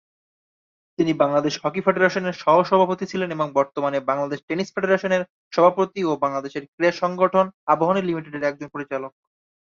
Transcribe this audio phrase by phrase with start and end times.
[0.99, 5.21] তিনি বাংলাদেশ হকি ফেডারেশনের সহ-সভাপতি ছিলেন এবং বর্তমানে বাংলাদেশ টেনিস ফেডারেশনের
[5.53, 9.11] সভাপতি ও বাংলাদেশের ক্রীড়া সংগঠন আবাহনী লিমিটেডের একজন পরিচালক।